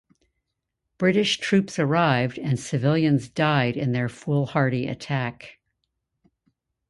British 0.97 1.37
troops 1.39 1.77
arrived 1.77 2.39
and 2.39 2.59
civilians 2.59 3.29
died 3.29 3.77
in 3.77 3.91
their 3.91 4.09
foolhardy 4.09 4.87
attack. 4.87 5.59